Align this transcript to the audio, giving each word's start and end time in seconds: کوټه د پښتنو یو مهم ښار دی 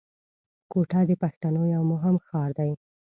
کوټه 0.71 0.99
د 1.09 1.11
پښتنو 1.23 1.61
یو 1.75 1.81
مهم 1.91 2.15
ښار 2.27 2.49
دی 2.59 2.71